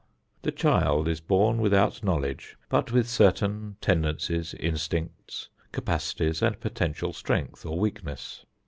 The 0.41 0.51
child 0.51 1.07
is 1.07 1.19
born 1.21 1.59
without 1.61 2.03
knowledge 2.03 2.57
but 2.69 2.91
with 2.91 3.07
certain 3.07 3.75
tendencies, 3.81 4.55
instincts, 4.55 5.49
capacities 5.71 6.41
and 6.41 6.59
potential 6.59 7.13
strength 7.13 7.67
or 7.67 7.77
weakness. 7.77 8.43